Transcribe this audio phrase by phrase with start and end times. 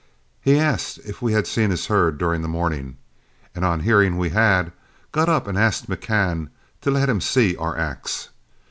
[0.41, 2.97] He asked if we had seen his herd during the morning,
[3.53, 4.71] and on hearing we had,
[5.11, 6.49] got up and asked McCann
[6.81, 8.29] to let him see our axe.